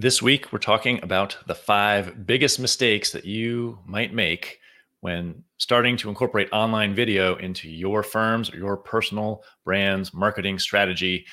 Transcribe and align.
This 0.00 0.22
week, 0.22 0.50
we're 0.50 0.60
talking 0.60 0.98
about 1.02 1.36
the 1.46 1.54
five 1.54 2.26
biggest 2.26 2.58
mistakes 2.58 3.12
that 3.12 3.26
you 3.26 3.80
might 3.84 4.14
make 4.14 4.58
when 5.00 5.44
starting 5.58 5.98
to 5.98 6.08
incorporate 6.08 6.48
online 6.54 6.94
video 6.94 7.36
into 7.36 7.68
your 7.68 8.02
firm's 8.02 8.50
or 8.50 8.56
your 8.56 8.78
personal 8.78 9.44
brand's 9.62 10.14
marketing 10.14 10.58
strategy. 10.58 11.26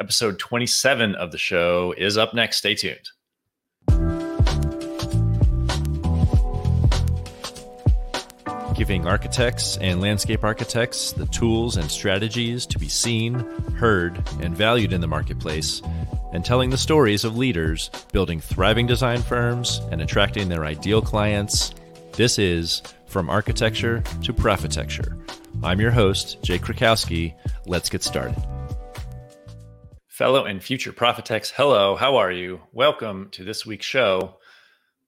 Episode 0.00 0.38
27 0.38 1.14
of 1.14 1.30
the 1.30 1.36
show 1.36 1.92
is 1.98 2.16
up 2.16 2.32
next. 2.32 2.56
Stay 2.56 2.74
tuned. 2.74 3.06
Giving 8.74 9.06
architects 9.06 9.76
and 9.76 10.00
landscape 10.00 10.42
architects 10.42 11.12
the 11.12 11.26
tools 11.26 11.76
and 11.76 11.90
strategies 11.90 12.64
to 12.64 12.78
be 12.78 12.88
seen, 12.88 13.34
heard, 13.76 14.26
and 14.40 14.56
valued 14.56 14.94
in 14.94 15.02
the 15.02 15.06
marketplace, 15.06 15.82
and 16.32 16.44
telling 16.44 16.70
the 16.70 16.78
stories 16.78 17.24
of 17.24 17.36
leaders 17.36 17.90
building 18.12 18.40
thriving 18.40 18.86
design 18.86 19.22
firms 19.22 19.80
and 19.90 20.02
attracting 20.02 20.48
their 20.48 20.64
ideal 20.64 21.00
clients. 21.00 21.74
This 22.12 22.38
is 22.38 22.82
From 23.06 23.30
Architecture 23.30 24.02
to 24.22 24.32
Profitecture. 24.32 25.18
I'm 25.62 25.80
your 25.80 25.90
host, 25.90 26.42
Jake 26.42 26.62
Krakowski. 26.62 27.34
Let's 27.66 27.88
get 27.88 28.02
started. 28.02 28.36
Fellow 30.08 30.44
and 30.44 30.62
future 30.62 30.92
Profitex, 30.92 31.52
hello, 31.54 31.94
how 31.94 32.16
are 32.16 32.32
you? 32.32 32.60
Welcome 32.72 33.28
to 33.32 33.44
this 33.44 33.66
week's 33.66 33.86
show. 33.86 34.38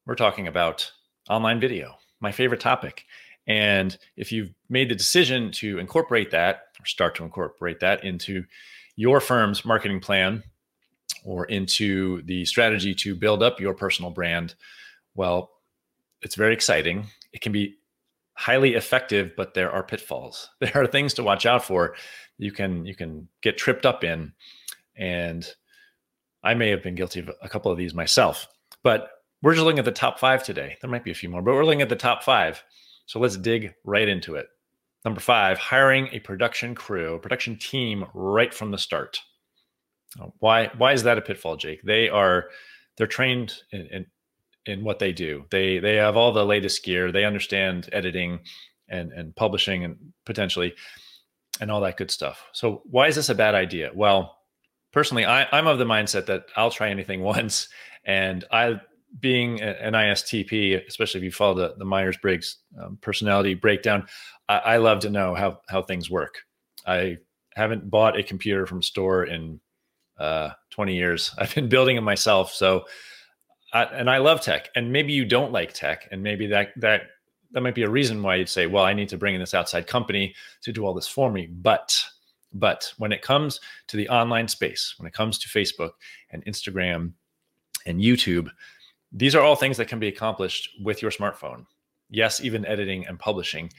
We're 0.05 0.15
talking 0.15 0.47
about 0.47 0.91
online 1.29 1.59
video, 1.59 1.95
my 2.19 2.31
favorite 2.31 2.61
topic. 2.61 3.05
And 3.47 3.97
if 4.15 4.31
you've 4.31 4.53
made 4.69 4.89
the 4.89 4.95
decision 4.95 5.51
to 5.53 5.79
incorporate 5.79 6.31
that 6.31 6.61
or 6.79 6.85
start 6.85 7.15
to 7.15 7.23
incorporate 7.23 7.79
that 7.79 8.03
into 8.03 8.45
your 8.95 9.19
firm's 9.19 9.65
marketing 9.65 9.99
plan 9.99 10.43
or 11.23 11.45
into 11.45 12.21
the 12.23 12.45
strategy 12.45 12.93
to 12.95 13.15
build 13.15 13.43
up 13.43 13.59
your 13.59 13.73
personal 13.73 14.11
brand, 14.11 14.55
well, 15.15 15.51
it's 16.21 16.35
very 16.35 16.53
exciting. 16.53 17.07
It 17.33 17.41
can 17.41 17.51
be 17.51 17.75
highly 18.33 18.75
effective, 18.75 19.33
but 19.35 19.53
there 19.53 19.71
are 19.71 19.83
pitfalls. 19.83 20.49
There 20.59 20.75
are 20.75 20.87
things 20.87 21.13
to 21.15 21.23
watch 21.23 21.45
out 21.45 21.63
for. 21.63 21.95
You 22.37 22.51
can 22.51 22.85
you 22.85 22.95
can 22.95 23.27
get 23.41 23.57
tripped 23.57 23.85
up 23.85 24.03
in, 24.03 24.33
and 24.95 25.45
I 26.43 26.53
may 26.53 26.69
have 26.69 26.83
been 26.83 26.95
guilty 26.95 27.19
of 27.19 27.31
a 27.41 27.49
couple 27.49 27.71
of 27.71 27.77
these 27.77 27.93
myself. 27.93 28.47
But 28.81 29.09
we're 29.41 29.53
just 29.53 29.65
looking 29.65 29.79
at 29.79 29.85
the 29.85 29.91
top 29.91 30.19
five 30.19 30.43
today. 30.43 30.77
There 30.81 30.89
might 30.89 31.03
be 31.03 31.11
a 31.11 31.15
few 31.15 31.29
more, 31.29 31.41
but 31.41 31.53
we're 31.53 31.65
looking 31.65 31.81
at 31.81 31.89
the 31.89 31.95
top 31.95 32.23
five. 32.23 32.63
So 33.05 33.19
let's 33.19 33.37
dig 33.37 33.73
right 33.83 34.07
into 34.07 34.35
it. 34.35 34.47
Number 35.05 35.21
five, 35.21 35.57
hiring 35.57 36.09
a 36.11 36.19
production 36.19 36.75
crew, 36.75 37.19
production 37.19 37.57
team 37.57 38.05
right 38.13 38.53
from 38.53 38.71
the 38.71 38.77
start. 38.77 39.21
Why 40.39 40.71
why 40.77 40.93
is 40.93 41.03
that 41.03 41.17
a 41.17 41.21
pitfall, 41.21 41.55
Jake? 41.55 41.81
They 41.83 42.09
are 42.09 42.49
they're 42.97 43.07
trained 43.07 43.53
in, 43.71 43.81
in, 43.87 44.05
in 44.65 44.83
what 44.83 44.99
they 44.99 45.11
do. 45.11 45.45
They 45.51 45.79
they 45.79 45.95
have 45.95 46.17
all 46.17 46.31
the 46.31 46.45
latest 46.45 46.83
gear. 46.83 47.11
They 47.11 47.25
understand 47.25 47.89
editing 47.91 48.39
and 48.89 49.11
and 49.11 49.35
publishing 49.35 49.83
and 49.83 49.97
potentially 50.25 50.73
and 51.61 51.69
all 51.69 51.81
that 51.81 51.97
good 51.97 52.11
stuff. 52.11 52.45
So 52.53 52.81
why 52.85 53.07
is 53.07 53.15
this 53.15 53.29
a 53.29 53.35
bad 53.35 53.55
idea? 53.55 53.91
Well, 53.93 54.37
personally, 54.91 55.25
I, 55.25 55.47
I'm 55.51 55.67
of 55.67 55.77
the 55.77 55.85
mindset 55.85 56.25
that 56.27 56.45
I'll 56.55 56.71
try 56.71 56.89
anything 56.89 57.21
once, 57.35 57.69
and 58.05 58.45
I 58.51 58.79
being 59.19 59.61
an 59.61 59.93
ISTP, 59.93 60.85
especially 60.87 61.19
if 61.19 61.23
you 61.23 61.31
follow 61.31 61.55
the, 61.55 61.75
the 61.77 61.85
Myers 61.85 62.17
Briggs 62.17 62.57
um, 62.79 62.97
personality 63.01 63.55
breakdown, 63.55 64.05
I, 64.47 64.57
I, 64.59 64.77
love 64.77 64.99
to 64.99 65.09
know 65.09 65.33
how, 65.33 65.61
how 65.67 65.81
things 65.81 66.11
work. 66.11 66.41
I 66.85 67.17
haven't 67.55 67.89
bought 67.89 68.19
a 68.19 68.23
computer 68.23 68.67
from 68.67 68.83
store 68.83 69.25
in 69.25 69.59
uh, 70.19 70.51
20 70.71 70.95
years. 70.95 71.33
I've 71.37 71.53
been 71.55 71.69
building 71.69 71.97
it 71.97 72.01
myself. 72.01 72.53
So, 72.53 72.85
I, 73.73 73.83
and 73.83 74.09
I 74.09 74.17
love 74.17 74.41
tech. 74.41 74.69
And 74.75 74.91
maybe 74.91 75.13
you 75.13 75.25
don't 75.25 75.51
like 75.51 75.73
tech, 75.73 76.07
and 76.11 76.23
maybe 76.23 76.47
that 76.47 76.69
that 76.77 77.03
that 77.51 77.61
might 77.61 77.75
be 77.75 77.83
a 77.83 77.89
reason 77.89 78.21
why 78.21 78.35
you'd 78.35 78.49
say, 78.49 78.65
"Well, 78.67 78.83
I 78.83 78.93
need 78.93 79.09
to 79.09 79.17
bring 79.17 79.35
in 79.35 79.39
this 79.39 79.53
outside 79.53 79.87
company 79.87 80.33
to 80.61 80.71
do 80.71 80.85
all 80.85 80.93
this 80.93 81.07
for 81.07 81.31
me." 81.31 81.47
But 81.47 82.03
but 82.53 82.91
when 82.97 83.11
it 83.11 83.21
comes 83.21 83.59
to 83.87 83.97
the 83.97 84.09
online 84.09 84.47
space, 84.47 84.95
when 84.97 85.07
it 85.07 85.13
comes 85.13 85.37
to 85.39 85.49
Facebook 85.49 85.91
and 86.31 86.43
Instagram 86.45 87.13
and 87.85 87.99
YouTube, 87.99 88.49
these 89.11 89.35
are 89.35 89.43
all 89.43 89.55
things 89.55 89.77
that 89.77 89.87
can 89.87 89.99
be 89.99 90.07
accomplished 90.07 90.69
with 90.83 91.01
your 91.01 91.11
smartphone. 91.11 91.65
Yes, 92.09 92.41
even 92.41 92.65
editing 92.65 93.05
and 93.05 93.19
publishing. 93.19 93.71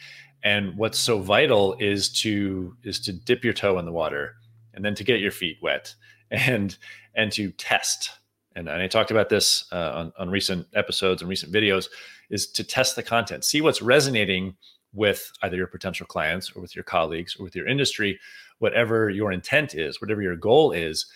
And 0.44 0.76
what's 0.76 0.98
so 0.98 1.20
vital 1.20 1.76
is 1.80 2.08
to 2.20 2.76
is 2.84 3.00
to 3.00 3.12
dip 3.12 3.44
your 3.44 3.52
toe 3.52 3.78
in 3.78 3.84
the 3.84 3.92
water 3.92 4.36
and 4.74 4.84
then 4.84 4.94
to 4.94 5.04
get 5.04 5.20
your 5.20 5.32
feet 5.32 5.58
wet 5.60 5.94
and 6.30 6.76
and 7.14 7.32
to 7.32 7.50
test. 7.52 8.10
And, 8.56 8.68
and 8.68 8.82
I 8.82 8.88
talked 8.88 9.10
about 9.10 9.28
this 9.28 9.64
uh, 9.72 9.92
on, 9.94 10.12
on 10.18 10.30
recent 10.30 10.66
episodes 10.74 11.22
and 11.22 11.28
recent 11.28 11.52
videos 11.52 11.88
is 12.30 12.46
to 12.52 12.64
test 12.64 12.96
the 12.96 13.02
content, 13.02 13.44
see 13.44 13.60
what's 13.60 13.82
resonating 13.82 14.56
with 14.92 15.30
either 15.42 15.56
your 15.56 15.66
potential 15.66 16.06
clients 16.06 16.54
or 16.54 16.60
with 16.60 16.74
your 16.74 16.82
colleagues 16.82 17.36
or 17.38 17.44
with 17.44 17.54
your 17.54 17.68
industry, 17.68 18.18
whatever 18.58 19.08
your 19.08 19.32
intent 19.32 19.74
is, 19.74 20.00
whatever 20.00 20.20
your 20.20 20.36
goal 20.36 20.72
is, 20.72 21.06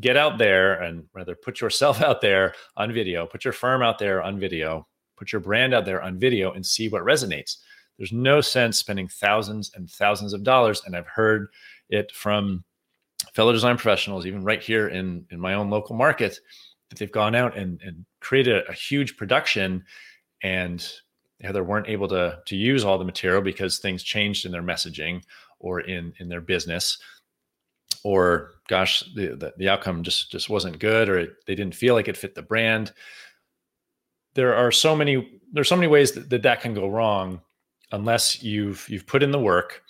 get 0.00 0.16
out 0.16 0.38
there 0.38 0.74
and 0.74 1.04
rather 1.14 1.34
put 1.34 1.60
yourself 1.60 2.02
out 2.02 2.20
there 2.20 2.54
on 2.76 2.92
video, 2.92 3.26
put 3.26 3.44
your 3.44 3.52
firm 3.52 3.82
out 3.82 3.98
there 3.98 4.22
on 4.22 4.38
video, 4.38 4.86
put 5.16 5.32
your 5.32 5.40
brand 5.40 5.72
out 5.72 5.84
there 5.84 6.02
on 6.02 6.18
video 6.18 6.52
and 6.52 6.64
see 6.64 6.88
what 6.88 7.02
resonates. 7.02 7.56
There's 7.96 8.12
no 8.12 8.40
sense 8.40 8.78
spending 8.78 9.08
thousands 9.08 9.70
and 9.74 9.88
thousands 9.88 10.32
of 10.32 10.42
dollars. 10.42 10.82
And 10.84 10.96
I've 10.96 11.06
heard 11.06 11.48
it 11.88 12.10
from 12.12 12.64
fellow 13.34 13.52
design 13.52 13.76
professionals, 13.76 14.26
even 14.26 14.42
right 14.42 14.62
here 14.62 14.88
in, 14.88 15.26
in 15.30 15.40
my 15.40 15.54
own 15.54 15.70
local 15.70 15.96
market, 15.96 16.38
that 16.88 16.98
they've 16.98 17.12
gone 17.12 17.34
out 17.34 17.56
and, 17.56 17.80
and 17.82 18.04
created 18.20 18.56
a, 18.56 18.70
a 18.70 18.72
huge 18.72 19.16
production 19.16 19.84
and 20.42 20.88
either 21.44 21.64
weren't 21.64 21.88
able 21.88 22.08
to, 22.08 22.38
to 22.46 22.56
use 22.56 22.84
all 22.84 22.98
the 22.98 23.04
material 23.04 23.42
because 23.42 23.78
things 23.78 24.02
changed 24.02 24.46
in 24.46 24.52
their 24.52 24.62
messaging 24.62 25.22
or 25.58 25.80
in, 25.80 26.12
in 26.20 26.28
their 26.28 26.40
business 26.40 26.98
or 28.04 28.52
gosh, 28.68 29.02
the, 29.14 29.28
the, 29.28 29.52
the 29.56 29.68
outcome 29.68 30.02
just 30.02 30.30
just 30.30 30.48
wasn't 30.48 30.78
good, 30.78 31.08
or 31.08 31.18
it, 31.18 31.30
they 31.46 31.54
didn't 31.54 31.74
feel 31.74 31.94
like 31.94 32.06
it 32.06 32.16
fit 32.16 32.34
the 32.34 32.42
brand. 32.42 32.92
There 34.34 34.54
are 34.54 34.70
so 34.70 34.94
many 34.94 35.40
there's 35.52 35.68
so 35.68 35.76
many 35.76 35.88
ways 35.88 36.12
that, 36.12 36.30
that 36.30 36.42
that 36.42 36.60
can 36.60 36.74
go 36.74 36.88
wrong 36.88 37.40
unless 37.92 38.42
you've 38.42 38.86
you've 38.88 39.06
put 39.06 39.22
in 39.22 39.30
the 39.30 39.38
work 39.38 39.82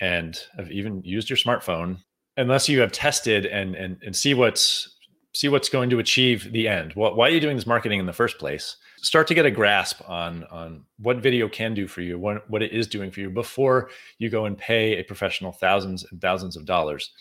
and 0.00 0.38
have 0.56 0.70
even 0.70 1.02
used 1.04 1.30
your 1.30 1.36
smartphone 1.36 1.98
unless 2.36 2.68
you 2.68 2.80
have 2.80 2.92
tested 2.92 3.46
and 3.46 3.74
and 3.74 3.98
and 4.02 4.14
see 4.14 4.34
what's 4.34 4.96
see 5.34 5.48
what's 5.48 5.68
going 5.68 5.88
to 5.90 5.98
achieve 5.98 6.52
the 6.52 6.68
end 6.68 6.92
what, 6.94 7.16
why 7.16 7.28
are 7.28 7.32
you 7.32 7.40
doing 7.40 7.56
this 7.56 7.66
marketing 7.66 7.98
in 7.98 8.06
the 8.06 8.12
first 8.12 8.38
place 8.38 8.76
start 8.98 9.26
to 9.26 9.34
get 9.34 9.46
a 9.46 9.50
grasp 9.50 10.00
on 10.08 10.44
on 10.44 10.84
what 10.98 11.18
video 11.18 11.48
can 11.48 11.74
do 11.74 11.86
for 11.86 12.02
you 12.02 12.18
what, 12.18 12.48
what 12.50 12.62
it 12.62 12.72
is 12.72 12.86
doing 12.86 13.10
for 13.10 13.20
you 13.20 13.30
before 13.30 13.90
you 14.18 14.28
go 14.28 14.44
and 14.44 14.58
pay 14.58 14.98
a 14.98 15.02
professional 15.02 15.52
thousands 15.52 16.04
and 16.10 16.20
thousands 16.20 16.56
of 16.56 16.66
dollars 16.66 17.12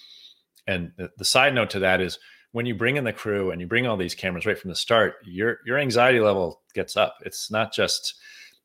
and 0.68 0.92
the, 0.98 1.10
the 1.18 1.26
side 1.26 1.54
note 1.54 1.70
to 1.72 1.80
that 1.80 2.02
is 2.02 2.20
when 2.52 2.66
you 2.66 2.76
bring 2.76 2.98
in 2.98 3.04
the 3.04 3.14
crew 3.14 3.52
and 3.52 3.62
you 3.62 3.68
bring 3.68 3.88
all 3.88 3.98
these 3.98 4.16
cameras 4.16 4.46
right 4.46 4.58
from 4.58 4.70
the 4.70 4.76
start, 4.76 5.16
your 5.24 5.60
your 5.66 5.78
anxiety 5.78 6.20
level 6.20 6.62
gets 6.74 6.98
up. 6.98 7.18
It's 7.26 7.50
not 7.50 7.74
just 7.74 8.16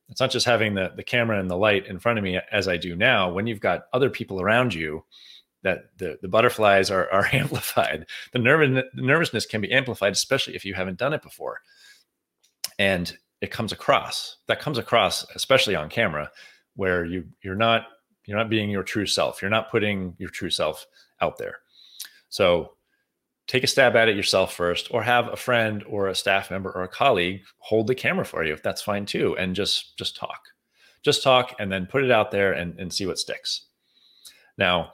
it's 0.09 0.21
not 0.21 0.31
just 0.31 0.47
having 0.47 0.75
the 0.75 0.93
the 0.97 1.05
camera 1.05 1.39
and 1.39 1.51
the 1.51 1.57
light 1.57 1.87
in 1.87 1.99
front 1.99 2.19
of 2.19 2.25
me 2.25 2.41
as 2.51 2.69
I 2.69 2.77
do 2.77 2.97
now. 2.97 3.31
When 3.33 3.47
you've 3.47 3.61
got 3.61 3.87
other 3.93 4.11
people 4.11 4.41
around 4.41 4.75
you, 4.75 5.05
that 5.63 5.91
the 5.99 6.19
the 6.23 6.29
butterflies 6.29 6.91
are 6.91 7.11
are 7.11 7.29
amplified. 7.33 8.07
The 8.33 8.39
nervous 8.39 8.85
the 8.95 9.03
nervousness 9.03 9.47
can 9.47 9.61
be 9.61 9.73
amplified, 9.73 10.13
especially 10.13 10.55
if 10.55 10.65
you 10.65 10.75
haven't 10.75 10.99
done 10.99 11.13
it 11.13 11.23
before, 11.23 11.61
and 12.79 13.17
it 13.41 13.51
comes 13.51 13.73
across. 13.73 14.37
That 14.49 14.61
comes 14.61 14.79
across, 14.79 15.27
especially 15.35 15.75
on 15.75 15.89
camera, 15.89 16.31
where 16.75 17.05
you 17.05 17.25
you're 17.43 17.55
not 17.55 17.87
you're 18.27 18.39
not 18.39 18.51
being 18.51 18.71
your 18.71 18.83
true 18.83 19.07
self. 19.07 19.41
You're 19.41 19.51
not 19.51 19.71
putting 19.71 20.15
your 20.19 20.31
true 20.31 20.51
self 20.51 20.87
out 21.21 21.39
there. 21.39 21.59
So 22.29 22.73
take 23.47 23.65
a 23.65 23.69
stab 23.69 23.95
at 23.97 24.09
it 24.09 24.17
yourself 24.17 24.53
first, 24.55 24.93
or 24.93 25.03
have 25.03 25.29
a 25.29 25.37
friend 25.37 25.85
or 25.89 26.09
a 26.09 26.15
staff 26.15 26.51
member 26.51 26.71
or 26.71 26.83
a 26.83 26.89
colleague 26.89 27.43
hold 27.59 27.87
the 27.87 27.95
camera 27.95 28.25
for 28.25 28.45
you 28.45 28.53
if 28.53 28.63
that's 28.63 28.83
fine 28.83 29.07
too, 29.07 29.37
and 29.37 29.55
just 29.55 29.97
just 29.97 30.17
talk. 30.17 30.41
Just 31.03 31.23
talk 31.23 31.55
and 31.61 31.71
then 31.71 31.87
put 31.87 32.03
it 32.03 32.11
out 32.11 32.33
there 32.33 32.53
and, 32.53 32.79
and 32.81 32.93
see 32.93 33.07
what 33.07 33.19
sticks. 33.19 33.67
Now, 34.59 34.93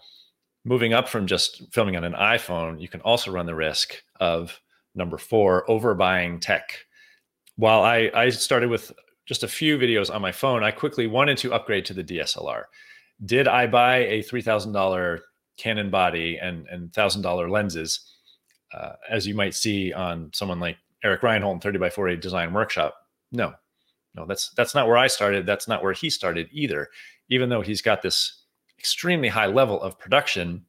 moving 0.64 0.92
up 0.92 1.08
from 1.08 1.26
just 1.26 1.62
filming 1.72 1.96
on 1.96 2.04
an 2.04 2.12
iPhone, 2.12 2.80
you 2.80 2.88
can 2.88 3.00
also 3.00 3.32
run 3.32 3.46
the 3.46 3.54
risk 3.54 4.02
of 4.20 4.60
number 4.94 5.18
four, 5.18 5.64
overbuying 5.66 6.40
tech. 6.40 6.78
While 7.56 7.82
I, 7.82 8.10
I 8.14 8.30
started 8.30 8.70
with 8.70 8.92
just 9.26 9.42
a 9.42 9.48
few 9.48 9.78
videos 9.78 10.12
on 10.12 10.22
my 10.22 10.32
phone, 10.32 10.62
I 10.62 10.70
quickly 10.70 11.06
wanted 11.06 11.38
to 11.38 11.52
upgrade 11.52 11.84
to 11.86 11.94
the 11.94 12.04
DSLR. 12.04 12.64
Did 13.24 13.48
I 13.48 13.66
buy 13.66 13.98
a 13.98 14.22
$3,000 14.22 15.20
Canon 15.56 15.90
body 15.90 16.38
and 16.40 16.66
and 16.68 16.92
thousand 16.92 17.22
dollar 17.22 17.48
lenses, 17.48 18.00
uh, 18.74 18.92
as 19.08 19.26
you 19.26 19.34
might 19.34 19.54
see 19.54 19.92
on 19.92 20.30
someone 20.32 20.60
like 20.60 20.76
Eric 21.04 21.20
Reinholdt, 21.20 21.62
30 21.62 21.78
by 21.78 21.90
40 21.90 22.16
Design 22.16 22.52
Workshop. 22.52 22.94
No, 23.30 23.52
no, 24.14 24.26
that's 24.26 24.50
that's 24.56 24.74
not 24.74 24.88
where 24.88 24.96
I 24.96 25.06
started. 25.06 25.46
That's 25.46 25.68
not 25.68 25.82
where 25.82 25.92
he 25.92 26.10
started 26.10 26.48
either. 26.52 26.88
Even 27.28 27.48
though 27.48 27.60
he's 27.60 27.82
got 27.82 28.02
this 28.02 28.41
extremely 28.82 29.28
high 29.28 29.46
level 29.46 29.80
of 29.80 29.96
production, 29.96 30.64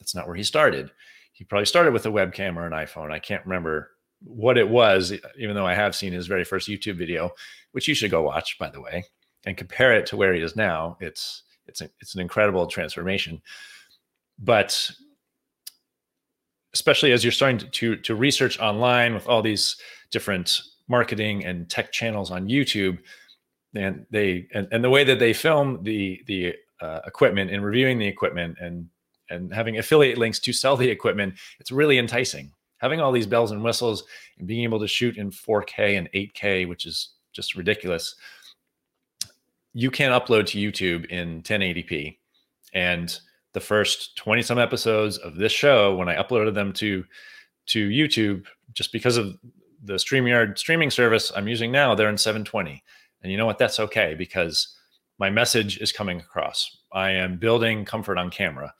that's 0.00 0.12
not 0.12 0.26
where 0.26 0.34
he 0.34 0.42
started. 0.42 0.90
He 1.32 1.44
probably 1.44 1.66
started 1.66 1.92
with 1.92 2.04
a 2.04 2.10
webcam 2.10 2.56
or 2.56 2.66
an 2.66 2.72
iPhone. 2.72 3.12
I 3.12 3.20
can't 3.20 3.46
remember 3.46 3.92
what 4.24 4.58
it 4.58 4.68
was, 4.68 5.12
even 5.38 5.54
though 5.54 5.64
I 5.66 5.74
have 5.74 5.94
seen 5.94 6.12
his 6.12 6.26
very 6.26 6.42
first 6.42 6.68
YouTube 6.68 6.98
video, 6.98 7.30
which 7.70 7.86
you 7.86 7.94
should 7.94 8.10
go 8.10 8.22
watch, 8.22 8.58
by 8.58 8.70
the 8.70 8.80
way, 8.80 9.04
and 9.46 9.56
compare 9.56 9.92
it 9.92 10.06
to 10.06 10.16
where 10.16 10.34
he 10.34 10.40
is 10.40 10.56
now. 10.56 10.96
It's 11.00 11.44
it's 11.66 11.80
a, 11.80 11.88
it's 12.00 12.16
an 12.16 12.20
incredible 12.20 12.66
transformation. 12.66 13.40
But 14.36 14.90
especially 16.72 17.12
as 17.12 17.22
you're 17.22 17.30
starting 17.30 17.58
to, 17.58 17.68
to, 17.68 17.96
to 17.96 18.14
research 18.16 18.58
online 18.58 19.14
with 19.14 19.28
all 19.28 19.42
these 19.42 19.76
different 20.10 20.60
marketing 20.88 21.44
and 21.44 21.70
tech 21.70 21.92
channels 21.92 22.32
on 22.32 22.48
YouTube, 22.48 22.98
and 23.76 24.06
they 24.10 24.48
and, 24.52 24.66
and 24.72 24.82
the 24.82 24.90
way 24.90 25.04
that 25.04 25.20
they 25.20 25.32
film 25.32 25.84
the 25.84 26.20
the 26.26 26.54
uh, 26.80 27.00
equipment 27.06 27.50
and 27.50 27.64
reviewing 27.64 27.98
the 27.98 28.06
equipment 28.06 28.56
and 28.60 28.88
and 29.30 29.52
having 29.54 29.78
affiliate 29.78 30.18
links 30.18 30.38
to 30.38 30.52
sell 30.52 30.76
the 30.76 30.88
equipment, 30.88 31.34
it's 31.58 31.72
really 31.72 31.98
enticing. 31.98 32.52
Having 32.78 33.00
all 33.00 33.12
these 33.12 33.26
bells 33.26 33.52
and 33.52 33.64
whistles 33.64 34.04
and 34.38 34.46
being 34.46 34.64
able 34.64 34.78
to 34.80 34.86
shoot 34.86 35.16
in 35.16 35.30
4K 35.30 35.96
and 35.96 36.12
8K, 36.12 36.68
which 36.68 36.84
is 36.84 37.14
just 37.32 37.56
ridiculous. 37.56 38.16
You 39.72 39.90
can 39.90 40.12
upload 40.12 40.46
to 40.48 40.58
YouTube 40.58 41.06
in 41.06 41.42
1080p. 41.42 42.18
And 42.74 43.18
the 43.54 43.60
first 43.60 44.16
20 44.16 44.42
some 44.42 44.58
episodes 44.58 45.16
of 45.18 45.36
this 45.36 45.52
show, 45.52 45.94
when 45.96 46.08
I 46.08 46.16
uploaded 46.16 46.54
them 46.54 46.72
to 46.74 47.04
to 47.66 47.88
YouTube, 47.88 48.44
just 48.74 48.92
because 48.92 49.16
of 49.16 49.38
the 49.82 49.94
StreamYard 49.94 50.58
streaming 50.58 50.90
service 50.90 51.32
I'm 51.34 51.48
using 51.48 51.72
now, 51.72 51.94
they're 51.94 52.10
in 52.10 52.18
720. 52.18 52.82
And 53.22 53.32
you 53.32 53.38
know 53.38 53.46
what? 53.46 53.58
That's 53.58 53.80
okay 53.80 54.14
because 54.14 54.76
my 55.18 55.30
message 55.30 55.78
is 55.78 55.92
coming 55.92 56.20
across. 56.20 56.78
I 56.92 57.10
am 57.10 57.38
building 57.38 57.84
comfort 57.84 58.18
on 58.18 58.30
camera. 58.30 58.74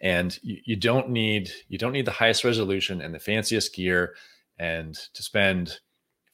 And 0.00 0.36
you, 0.42 0.58
you, 0.64 0.76
don't 0.76 1.10
need 1.10 1.50
you 1.68 1.78
don't 1.78 1.92
need 1.92 2.06
the 2.06 2.10
highest 2.10 2.44
resolution 2.44 3.00
and 3.00 3.14
the 3.14 3.20
fanciest 3.20 3.74
gear 3.74 4.14
and 4.58 4.94
to 5.14 5.22
spend 5.22 5.78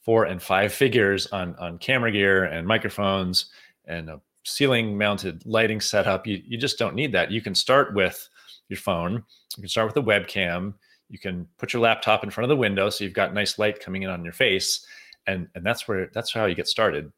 four 0.01 0.25
and 0.25 0.41
five 0.41 0.73
figures 0.73 1.27
on 1.27 1.55
on 1.57 1.77
camera 1.77 2.11
gear 2.11 2.45
and 2.45 2.67
microphones 2.67 3.45
and 3.85 4.09
a 4.09 4.21
ceiling 4.43 4.97
mounted 4.97 5.45
lighting 5.45 5.81
setup. 5.81 6.25
You, 6.25 6.41
you 6.45 6.57
just 6.57 6.79
don't 6.79 6.95
need 6.95 7.11
that. 7.11 7.31
You 7.31 7.41
can 7.41 7.53
start 7.53 7.93
with 7.93 8.27
your 8.69 8.77
phone. 8.77 9.23
You 9.55 9.61
can 9.61 9.69
start 9.69 9.87
with 9.87 10.03
a 10.03 10.07
webcam. 10.07 10.73
You 11.09 11.19
can 11.19 11.47
put 11.57 11.73
your 11.73 11.81
laptop 11.81 12.23
in 12.23 12.29
front 12.29 12.45
of 12.45 12.49
the 12.49 12.59
window 12.59 12.89
so 12.89 13.03
you've 13.03 13.13
got 13.13 13.33
nice 13.33 13.59
light 13.59 13.79
coming 13.79 14.03
in 14.03 14.09
on 14.09 14.23
your 14.23 14.33
face. 14.33 14.85
And 15.27 15.47
and 15.53 15.63
that's 15.63 15.87
where 15.87 16.09
that's 16.13 16.33
how 16.33 16.45
you 16.45 16.55
get 16.55 16.67
started 16.67 17.11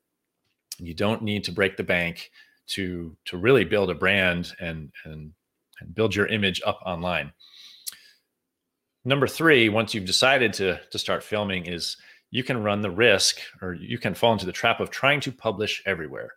you 0.78 0.94
don't 0.94 1.22
need 1.22 1.44
to 1.46 1.52
break 1.52 1.78
the 1.78 1.84
bank 1.84 2.32
to 2.68 3.16
to 3.26 3.38
really 3.38 3.66
build 3.66 3.90
a 3.90 3.96
brand 3.96 4.54
and 4.60 4.92
and 5.06 5.34
and 5.80 5.96
build 5.96 6.16
your 6.16 6.28
image 6.28 6.62
up 6.66 6.80
online. 6.86 7.32
Number 9.04 9.28
three, 9.28 9.68
once 9.68 9.94
you've 9.94 10.06
decided 10.06 10.54
to, 10.54 10.80
to 10.92 11.00
start 11.00 11.24
filming, 11.24 11.66
is 11.66 11.98
you 12.30 12.44
can 12.44 12.64
run 12.64 12.82
the 12.82 12.92
risk 12.92 13.40
or 13.62 13.74
you 13.74 13.98
can 13.98 14.14
fall 14.14 14.32
into 14.32 14.46
the 14.46 14.52
trap 14.52 14.80
of 14.80 14.92
trying 14.92 15.20
to 15.22 15.32
publish 15.32 15.82
everywhere 15.86 16.34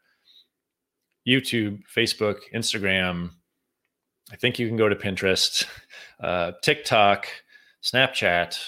YouTube, 1.26 1.82
Facebook, 1.94 2.36
Instagram. 2.54 3.30
I 4.32 4.36
think 4.36 4.58
you 4.58 4.66
can 4.66 4.76
go 4.76 4.88
to 4.88 4.96
Pinterest, 4.96 5.66
uh, 6.22 6.52
TikTok, 6.62 7.28
Snapchat, 7.82 8.58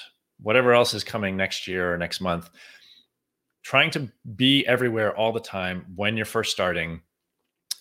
whatever 0.41 0.73
else 0.73 0.95
is 0.95 1.05
coming 1.05 1.37
next 1.37 1.67
year 1.67 1.93
or 1.93 1.99
next 1.99 2.21
month. 2.21 2.51
Trying 3.67 3.91
to 3.91 4.09
be 4.37 4.65
everywhere 4.69 5.13
all 5.17 5.33
the 5.33 5.41
time 5.41 5.87
when 5.97 6.17
you're 6.17 6.25
first 6.25 6.53
starting, 6.53 7.01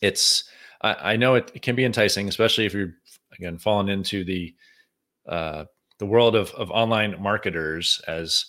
it's 0.02 0.46
I, 0.82 1.12
I 1.12 1.16
know 1.16 1.36
it, 1.36 1.52
it, 1.54 1.62
can 1.62 1.76
be 1.76 1.86
enticing, 1.86 2.28
especially 2.28 2.66
if 2.66 2.74
you're 2.74 2.96
again 3.38 3.60
falling 3.60 3.90
into 3.90 4.24
the 4.24 4.56
uh, 5.30 5.66
the 6.00 6.08
world 6.08 6.36
of, 6.36 6.50
of 6.56 6.72
online 6.72 7.22
marketers 7.22 8.02
as 8.08 8.48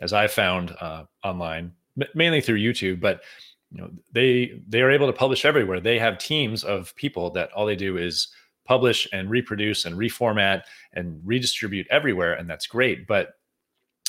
as 0.00 0.12
I 0.12 0.26
found 0.26 0.74
uh, 0.80 1.04
online, 1.22 1.70
mainly 2.16 2.40
through 2.40 2.58
YouTube, 2.58 3.00
but 3.00 3.22
you 3.70 3.80
know 3.80 3.90
they 4.10 4.60
they 4.66 4.82
are 4.82 4.90
able 4.90 5.06
to 5.06 5.12
publish 5.12 5.44
everywhere. 5.44 5.78
They 5.78 6.00
have 6.00 6.18
teams 6.18 6.64
of 6.64 6.96
people 6.96 7.30
that 7.30 7.52
all 7.52 7.64
they 7.64 7.76
do 7.76 7.96
is 7.96 8.26
publish 8.64 9.06
and 9.12 9.30
reproduce 9.30 9.84
and 9.84 9.94
reformat 9.94 10.62
and 10.94 11.20
redistribute 11.24 11.86
everywhere, 11.90 12.32
and 12.32 12.50
that's 12.50 12.66
great. 12.66 13.06
But 13.06 13.34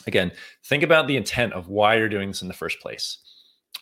again, 0.08 0.32
think 0.64 0.84
about 0.84 1.08
the 1.08 1.18
intent 1.18 1.54
of 1.54 1.68
why 1.68 1.96
you're 1.96 2.10
doing 2.10 2.30
this 2.30 2.42
in 2.42 2.48
the 2.48 2.54
first 2.54 2.80
place. 2.80 3.18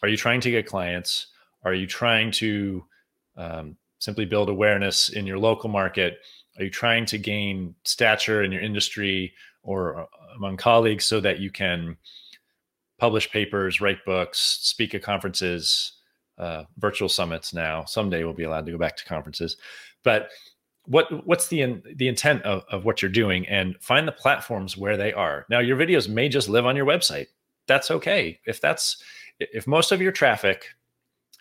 Are 0.01 0.09
you 0.09 0.17
trying 0.17 0.41
to 0.41 0.51
get 0.51 0.65
clients? 0.65 1.27
Are 1.63 1.73
you 1.73 1.87
trying 1.87 2.31
to 2.31 2.83
um, 3.37 3.77
simply 3.99 4.25
build 4.25 4.49
awareness 4.49 5.09
in 5.09 5.27
your 5.27 5.37
local 5.37 5.69
market? 5.69 6.19
Are 6.57 6.63
you 6.63 6.69
trying 6.69 7.05
to 7.07 7.17
gain 7.17 7.75
stature 7.83 8.43
in 8.43 8.51
your 8.51 8.61
industry 8.61 9.33
or 9.63 10.01
uh, 10.01 10.05
among 10.35 10.57
colleagues 10.57 11.05
so 11.05 11.19
that 11.19 11.39
you 11.39 11.51
can 11.51 11.97
publish 12.97 13.29
papers, 13.31 13.81
write 13.81 14.03
books, 14.05 14.59
speak 14.61 14.93
at 14.93 15.03
conferences, 15.03 15.93
uh, 16.37 16.63
virtual 16.77 17.09
summits 17.09 17.53
now? 17.53 17.85
Someday 17.85 18.23
we'll 18.23 18.33
be 18.33 18.43
allowed 18.43 18.65
to 18.65 18.71
go 18.71 18.77
back 18.77 18.97
to 18.97 19.05
conferences. 19.05 19.57
But 20.03 20.29
what 20.85 21.25
what's 21.25 21.47
the 21.47 21.61
in, 21.61 21.83
the 21.95 22.07
intent 22.07 22.43
of, 22.43 22.63
of 22.69 22.85
what 22.85 23.01
you're 23.01 23.11
doing 23.11 23.47
and 23.47 23.75
find 23.81 24.07
the 24.07 24.11
platforms 24.11 24.77
where 24.77 24.97
they 24.97 25.13
are. 25.13 25.45
Now 25.49 25.59
your 25.59 25.77
videos 25.77 26.09
may 26.09 26.29
just 26.29 26.49
live 26.49 26.65
on 26.65 26.75
your 26.75 26.85
website. 26.85 27.27
That's 27.67 27.91
okay. 27.91 28.39
If 28.45 28.59
that's 28.59 29.01
if 29.39 29.67
most 29.67 29.91
of 29.91 30.01
your 30.01 30.11
traffic 30.11 30.65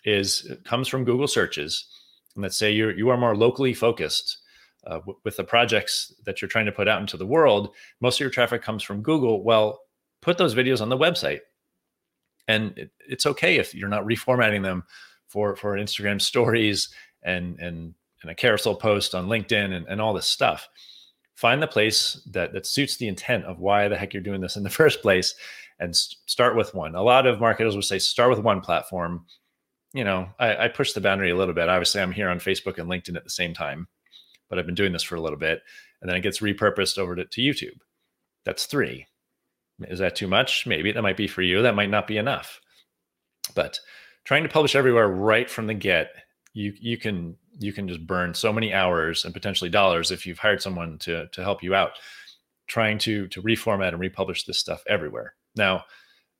is 0.05 0.51
comes 0.65 0.89
from 0.89 1.05
Google 1.05 1.29
searches, 1.29 1.87
and 2.35 2.43
let's 2.43 2.57
say 2.57 2.71
you're 2.71 2.97
you 2.97 3.09
are 3.09 3.17
more 3.17 3.37
locally 3.37 3.75
focused 3.75 4.39
uh, 4.87 4.99
w- 4.99 5.19
with 5.25 5.37
the 5.37 5.45
projects 5.45 6.15
that 6.25 6.41
you're 6.41 6.49
trying 6.49 6.67
to 6.67 6.73
put 6.73 6.89
out 6.89 7.01
into 7.01 7.17
the 7.17 7.27
world, 7.27 7.75
most 8.01 8.17
of 8.17 8.21
your 8.21 8.31
traffic 8.31 8.63
comes 8.63 8.83
from 8.83 9.03
Google. 9.03 9.43
Well, 9.43 9.81
put 10.21 10.39
those 10.39 10.55
videos 10.55 10.81
on 10.81 10.89
the 10.89 10.97
website, 10.97 11.41
and 12.47 12.77
it, 12.77 12.91
it's 13.09 13.27
okay 13.27 13.57
if 13.57 13.75
you're 13.75 13.89
not 13.89 14.05
reformatting 14.05 14.63
them 14.63 14.85
for 15.29 15.57
for 15.57 15.77
Instagram 15.77 16.21
stories 16.21 16.91
and 17.23 17.59
and 17.59 17.95
and 18.23 18.31
a 18.31 18.35
carousel 18.35 18.75
post 18.75 19.15
on 19.15 19.29
LinkedIn 19.29 19.73
and, 19.73 19.87
and 19.87 20.01
all 20.01 20.13
this 20.13 20.27
stuff. 20.27 20.69
Find 21.35 21.63
the 21.63 21.67
place 21.67 22.21
that 22.33 22.53
that 22.53 22.67
suits 22.67 22.97
the 22.97 23.09
intent 23.09 23.45
of 23.45 23.61
why 23.61 23.89
the 23.89 23.97
heck 23.97 24.13
you're 24.13 24.23
doing 24.23 24.41
this 24.41 24.57
in 24.57 24.63
the 24.63 24.71
first 24.81 25.03
place, 25.03 25.35
and 25.79 25.95
st- 25.95 26.19
start 26.27 26.57
with 26.57 26.75
one. 26.75 26.95
A 26.95 27.03
lot 27.03 27.27
of 27.27 27.41
marketers 27.41 27.75
will 27.75 27.83
say 27.83 27.99
start 27.99 28.31
with 28.31 28.41
one 28.41 28.61
platform 28.61 29.25
you 29.93 30.05
know, 30.05 30.29
I, 30.39 30.65
I 30.65 30.69
push 30.69 30.93
the 30.93 31.01
boundary 31.01 31.31
a 31.31 31.37
little 31.37 31.55
bit. 31.55 31.69
Obviously, 31.69 32.01
I'm 32.01 32.13
here 32.13 32.29
on 32.29 32.39
Facebook 32.39 32.79
and 32.79 32.89
LinkedIn 32.89 33.17
at 33.17 33.25
the 33.25 33.31
same 33.31 33.55
time, 33.55 33.89
but 34.49 34.59
I've 34.59 34.67
been 34.67 34.75
doing 34.75 34.93
this 34.93 35.03
for 35.03 35.17
a 35.17 35.21
little 35.21 35.39
bit. 35.39 35.63
And 36.01 36.09
then 36.09 36.17
it 36.17 36.23
gets 36.23 36.41
repurposed 36.41 36.99
over 36.99 37.17
to, 37.17 37.25
to 37.25 37.41
YouTube. 37.41 37.79
That's 38.45 38.67
three. 38.67 39.07
Is 39.83 39.99
that 39.99 40.17
too 40.17 40.29
much? 40.29 40.67
Maybe 40.67 40.93
that 40.93 41.03
might 41.03 41.17
be 41.17 41.27
for 41.27 41.43
you. 41.43 41.63
That 41.63 41.75
might 41.75 41.91
not 41.91 42.07
be 42.07 42.19
enough. 42.19 42.61
But 43.55 43.81
trying 44.25 44.43
to 44.43 44.49
publish 44.49 44.77
everywhere 44.77 45.09
right 45.09 45.51
from 45.51 45.67
the 45.67 45.75
get, 45.75 46.11
you 46.53 46.73
you 46.79 46.97
can 46.97 47.37
you 47.61 47.73
can 47.73 47.87
just 47.87 48.07
burn 48.07 48.35
so 48.35 48.53
many 48.53 48.73
hours 48.73 49.25
and 49.25 49.35
potentially 49.35 49.71
dollars 49.71 50.11
if 50.11 50.27
you've 50.27 50.39
hired 50.39 50.63
someone 50.63 50.99
to 50.99 51.29
to 51.29 51.43
help 51.43 51.63
you 51.63 51.75
out 51.75 51.93
trying 52.67 52.99
to 52.99 53.29
to 53.29 53.43
reformat 53.43 53.89
and 53.89 54.01
republish 54.01 54.45
this 54.45 54.59
stuff 54.59 54.83
everywhere. 54.89 55.35
Now, 55.57 55.85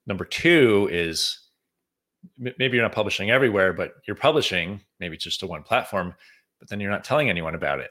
number 0.07 0.25
2 0.25 0.89
is 0.91 1.39
maybe 2.39 2.77
you're 2.77 2.85
not 2.85 2.93
publishing 2.93 3.31
everywhere, 3.31 3.73
but 3.73 3.95
you're 4.07 4.17
publishing 4.17 4.81
maybe 4.99 5.17
just 5.17 5.41
to 5.41 5.47
one 5.47 5.63
platform, 5.63 6.15
but 6.59 6.69
then 6.69 6.81
you're 6.81 6.91
not 6.91 7.05
telling 7.05 7.29
anyone 7.29 7.55
about 7.55 7.81
it. 7.81 7.91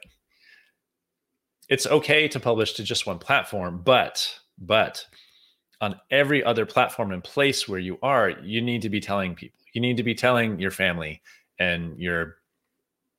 It's 1.68 1.86
okay 1.86 2.26
to 2.28 2.40
publish 2.40 2.72
to 2.74 2.82
just 2.82 3.06
one 3.06 3.18
platform, 3.18 3.82
but 3.84 4.40
but 4.58 5.04
on 5.80 5.98
every 6.10 6.44
other 6.44 6.66
platform 6.66 7.12
and 7.12 7.24
place 7.24 7.66
where 7.68 7.78
you 7.78 7.98
are, 8.02 8.30
you 8.42 8.60
need 8.60 8.82
to 8.82 8.90
be 8.90 9.00
telling 9.00 9.34
people. 9.34 9.58
You 9.72 9.80
need 9.80 9.96
to 9.98 10.02
be 10.02 10.14
telling 10.14 10.58
your 10.58 10.72
family 10.72 11.22
and 11.58 11.96
your 11.98 12.39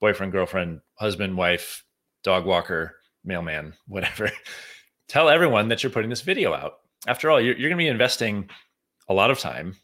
boyfriend, 0.02 0.34
girlfriend, 0.34 0.82
husband, 0.96 1.38
wife, 1.38 1.86
dog 2.24 2.46
walker, 2.46 2.98
mailman, 3.24 3.74
whatever. 3.88 4.30
Tell 5.08 5.30
everyone 5.30 5.70
that 5.70 5.84
you're 5.84 5.92
putting 5.92 6.10
this 6.10 6.22
video 6.22 6.54
out. 6.54 6.74
After 7.08 7.32
all, 7.32 7.40
you're, 7.40 7.56
you're 7.56 7.70
going 7.70 7.78
to 7.78 7.84
be 7.84 7.88
investing 7.88 8.50
a 9.08 9.14
lot 9.14 9.32
of 9.32 9.40
time 9.40 9.76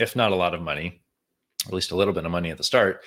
if 0.00 0.16
not 0.16 0.32
a 0.32 0.36
lot 0.36 0.54
of 0.54 0.62
money, 0.62 1.02
at 1.66 1.72
least 1.72 1.90
a 1.90 1.96
little 1.96 2.14
bit 2.14 2.24
of 2.24 2.30
money 2.30 2.50
at 2.50 2.58
the 2.58 2.64
start, 2.64 3.02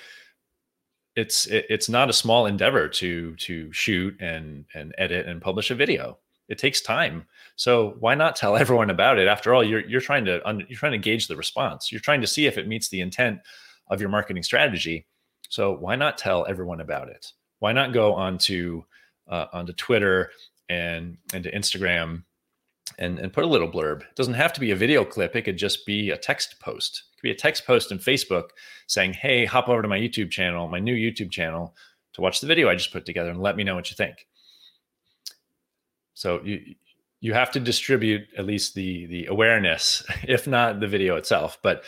it's 1.14 1.46
it, 1.46 1.66
it's 1.68 1.88
not 1.88 2.10
a 2.10 2.14
small 2.14 2.46
endeavor 2.46 2.88
to 2.88 3.34
to 3.36 3.72
shoot 3.72 4.20
and 4.20 4.66
and 4.74 4.94
edit 4.98 5.26
and 5.26 5.40
publish 5.40 5.70
a 5.70 5.74
video. 5.74 6.18
It 6.48 6.58
takes 6.58 6.80
time. 6.80 7.26
So 7.56 7.96
why 7.98 8.14
not 8.14 8.36
tell 8.36 8.56
everyone 8.62 8.90
about 8.90 9.18
it? 9.18 9.28
After 9.28 9.54
all, 9.54 9.64
you're 9.64 9.86
you're 9.86 10.00
trying 10.00 10.24
to 10.26 10.40
you're 10.68 10.78
trying 10.78 10.92
to 10.92 10.98
gauge 10.98 11.28
the 11.28 11.36
response. 11.36 11.90
You're 11.90 12.00
trying 12.00 12.20
to 12.20 12.26
see 12.26 12.46
if 12.46 12.58
it 12.58 12.68
meets 12.68 12.88
the 12.88 13.00
intent 13.00 13.40
of 13.88 14.00
your 14.00 14.10
marketing 14.10 14.42
strategy. 14.42 15.06
So 15.48 15.72
why 15.72 15.96
not 15.96 16.18
tell 16.18 16.46
everyone 16.46 16.80
about 16.80 17.08
it? 17.08 17.32
Why 17.58 17.72
not 17.72 17.92
go 17.92 18.14
onto 18.14 18.84
uh, 19.28 19.46
onto 19.52 19.72
Twitter 19.72 20.30
and 20.68 21.18
and 21.32 21.44
to 21.44 21.52
Instagram 21.52 22.24
and, 22.98 23.18
and 23.18 23.32
put 23.32 23.44
a 23.44 23.48
little 23.48 23.70
blurb. 23.70 24.02
It 24.02 24.14
doesn't 24.14 24.34
have 24.34 24.52
to 24.54 24.60
be 24.60 24.70
a 24.70 24.76
video 24.76 25.04
clip. 25.04 25.36
It 25.36 25.42
could 25.42 25.56
just 25.56 25.84
be 25.86 26.10
a 26.10 26.16
text 26.16 26.60
post. 26.60 27.02
It 27.12 27.16
could 27.16 27.28
be 27.28 27.30
a 27.32 27.36
text 27.36 27.66
post 27.66 27.92
in 27.92 27.98
Facebook 27.98 28.50
saying, 28.86 29.14
hey, 29.14 29.44
hop 29.44 29.68
over 29.68 29.82
to 29.82 29.88
my 29.88 29.98
YouTube 29.98 30.30
channel, 30.30 30.68
my 30.68 30.78
new 30.78 30.94
YouTube 30.94 31.30
channel, 31.30 31.74
to 32.14 32.20
watch 32.20 32.40
the 32.40 32.46
video 32.46 32.68
I 32.68 32.74
just 32.74 32.92
put 32.92 33.04
together 33.04 33.30
and 33.30 33.40
let 33.40 33.56
me 33.56 33.64
know 33.64 33.74
what 33.74 33.90
you 33.90 33.96
think. 33.96 34.26
So 36.14 36.40
you 36.44 36.74
you 37.20 37.32
have 37.32 37.50
to 37.52 37.60
distribute 37.60 38.28
at 38.38 38.46
least 38.46 38.74
the 38.74 39.06
the 39.06 39.26
awareness, 39.26 40.04
if 40.26 40.46
not 40.46 40.80
the 40.80 40.88
video 40.88 41.16
itself, 41.16 41.58
but 41.62 41.84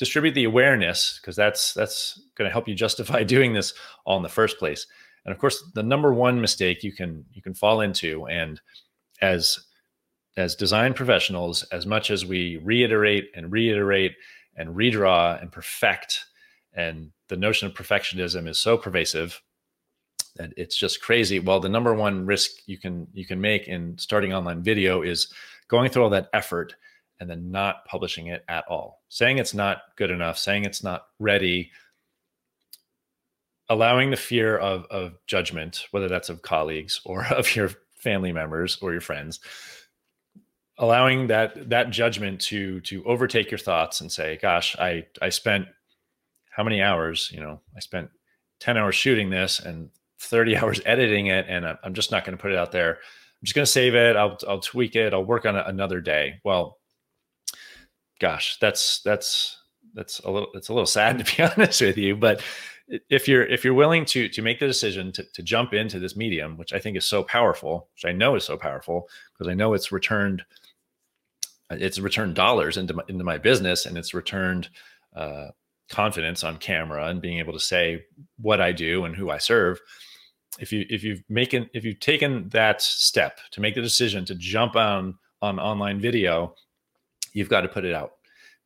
distribute 0.00 0.32
the 0.32 0.44
awareness 0.44 1.20
because 1.20 1.36
that's 1.36 1.74
that's 1.74 2.22
going 2.34 2.48
to 2.48 2.52
help 2.52 2.66
you 2.66 2.74
justify 2.74 3.22
doing 3.36 3.52
this 3.52 3.74
all 4.04 4.16
in 4.16 4.24
the 4.24 4.28
first 4.28 4.58
place. 4.58 4.86
And 5.24 5.32
of 5.32 5.38
course, 5.38 5.62
the 5.74 5.82
number 5.82 6.12
one 6.12 6.40
mistake 6.40 6.82
you 6.82 6.90
can 6.90 7.24
you 7.30 7.42
can 7.42 7.54
fall 7.54 7.82
into, 7.82 8.26
and 8.26 8.60
as 9.20 9.60
as 10.36 10.56
design 10.56 10.94
professionals, 10.94 11.62
as 11.64 11.86
much 11.86 12.10
as 12.10 12.24
we 12.24 12.56
reiterate 12.56 13.30
and 13.36 13.52
reiterate 13.52 14.14
and 14.56 14.70
redraw 14.70 15.40
and 15.40 15.52
perfect, 15.52 16.24
and 16.72 17.12
the 17.28 17.36
notion 17.36 17.68
of 17.68 17.74
perfectionism 17.74 18.48
is 18.48 18.58
so 18.58 18.78
pervasive 18.78 19.40
that 20.36 20.52
it's 20.56 20.76
just 20.76 21.02
crazy. 21.02 21.40
Well, 21.40 21.60
the 21.60 21.68
number 21.68 21.92
one 21.92 22.24
risk 22.24 22.52
you 22.66 22.78
can 22.78 23.06
you 23.12 23.26
can 23.26 23.40
make 23.40 23.68
in 23.68 23.98
starting 23.98 24.32
online 24.32 24.62
video 24.62 25.02
is 25.02 25.30
going 25.68 25.90
through 25.90 26.04
all 26.04 26.10
that 26.10 26.30
effort 26.32 26.74
and 27.20 27.28
then 27.28 27.50
not 27.50 27.84
publishing 27.84 28.28
it 28.28 28.44
at 28.48 28.64
all. 28.68 29.02
Saying 29.08 29.38
it's 29.38 29.54
not 29.54 29.82
good 29.96 30.10
enough, 30.10 30.38
saying 30.38 30.64
it's 30.64 30.82
not 30.82 31.04
ready, 31.18 31.70
allowing 33.68 34.10
the 34.10 34.16
fear 34.16 34.56
of 34.56 34.86
of 34.90 35.14
judgment, 35.26 35.86
whether 35.90 36.08
that's 36.08 36.30
of 36.30 36.42
colleagues 36.42 37.00
or 37.06 37.24
of 37.26 37.54
your 37.54 37.70
family 37.94 38.32
members 38.32 38.78
or 38.80 38.92
your 38.92 39.02
friends, 39.02 39.38
allowing 40.78 41.26
that 41.28 41.68
that 41.70 41.90
judgment 41.90 42.40
to 42.40 42.80
to 42.80 43.04
overtake 43.04 43.50
your 43.50 43.58
thoughts 43.58 44.00
and 44.00 44.10
say, 44.10 44.38
"Gosh, 44.40 44.76
I 44.78 45.06
I 45.20 45.28
spent 45.28 45.66
how 46.50 46.64
many 46.64 46.82
hours? 46.82 47.30
You 47.32 47.40
know, 47.40 47.60
I 47.76 47.80
spent 47.80 48.10
ten 48.58 48.76
hours 48.76 48.94
shooting 48.94 49.30
this 49.30 49.60
and 49.60 49.90
30 50.18 50.56
hours 50.58 50.80
editing 50.86 51.26
it, 51.26 51.46
and 51.48 51.66
I'm 51.66 51.94
just 51.94 52.10
not 52.10 52.24
going 52.24 52.36
to 52.36 52.42
put 52.42 52.52
it 52.52 52.58
out 52.58 52.72
there. 52.72 52.94
I'm 52.94 53.44
just 53.44 53.54
going 53.54 53.64
to 53.64 53.70
save 53.70 53.94
it. 53.94 54.16
I'll 54.16 54.38
I'll 54.48 54.60
tweak 54.60 54.96
it. 54.96 55.12
I'll 55.12 55.24
work 55.24 55.44
on 55.44 55.56
it 55.56 55.64
another 55.66 56.00
day." 56.00 56.40
Well, 56.44 56.79
gosh, 58.20 58.58
that's 58.60 59.00
that's 59.02 59.58
that's 59.94 60.20
a 60.20 60.30
little 60.30 60.48
it's 60.54 60.68
a 60.68 60.72
little 60.72 60.86
sad 60.86 61.18
to 61.24 61.36
be 61.36 61.42
honest 61.42 61.80
with 61.80 61.98
you, 61.98 62.16
but 62.16 62.42
if 63.08 63.28
you're 63.28 63.44
if 63.44 63.64
you're 63.64 63.74
willing 63.74 64.04
to 64.04 64.28
to 64.28 64.42
make 64.42 64.58
the 64.58 64.66
decision 64.66 65.12
to, 65.12 65.24
to 65.32 65.42
jump 65.42 65.72
into 65.72 66.00
this 66.00 66.16
medium 66.16 66.56
which 66.56 66.72
i 66.72 66.78
think 66.80 66.96
is 66.96 67.06
so 67.06 67.22
powerful 67.22 67.88
which 67.94 68.04
i 68.04 68.10
know 68.10 68.34
is 68.34 68.42
so 68.42 68.56
powerful 68.56 69.08
because 69.32 69.48
i 69.48 69.54
know 69.54 69.74
it's 69.74 69.92
returned 69.92 70.42
it's 71.70 71.98
returned 71.98 72.34
dollars 72.34 72.76
into 72.76 72.94
my, 72.94 73.02
into 73.08 73.24
my 73.24 73.38
business 73.38 73.86
and 73.86 73.96
it's 73.96 74.14
returned 74.14 74.68
uh, 75.14 75.48
confidence 75.88 76.44
on 76.44 76.56
camera 76.56 77.06
and 77.06 77.20
being 77.20 77.38
able 77.38 77.52
to 77.52 77.60
say 77.60 78.02
what 78.38 78.60
i 78.60 78.72
do 78.72 79.04
and 79.04 79.16
who 79.16 79.30
i 79.30 79.38
serve. 79.38 79.80
If 80.58 80.72
you 80.72 80.84
if 80.90 81.04
you've 81.04 81.22
making 81.28 81.68
if 81.74 81.84
you've 81.84 82.00
taken 82.00 82.48
that 82.50 82.82
step 82.82 83.38
to 83.52 83.60
make 83.60 83.76
the 83.76 83.82
decision 83.82 84.24
to 84.26 84.34
jump 84.34 84.74
on 84.74 85.16
on 85.40 85.60
online 85.60 86.00
video 86.00 86.54
you've 87.32 87.48
got 87.48 87.62
to 87.62 87.68
put 87.68 87.84
it 87.84 87.94
out 87.94 88.14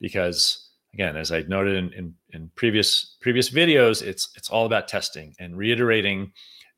because 0.01 0.71
again, 0.95 1.17
as 1.17 1.33
I 1.33 1.43
noted 1.43 1.77
in, 1.77 1.93
in, 1.93 2.15
in, 2.33 2.51
previous 2.55 3.17
previous 3.21 3.51
videos, 3.51 4.01
it's 4.01 4.31
it's 4.37 4.49
all 4.49 4.65
about 4.65 4.89
testing 4.89 5.35
and 5.39 5.57
reiterating 5.59 6.33